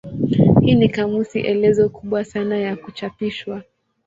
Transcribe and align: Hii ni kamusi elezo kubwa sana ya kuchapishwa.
Hii 0.61 0.75
ni 0.75 0.89
kamusi 0.89 1.39
elezo 1.39 1.89
kubwa 1.89 2.23
sana 2.25 2.57
ya 2.57 2.75
kuchapishwa. 2.75 3.63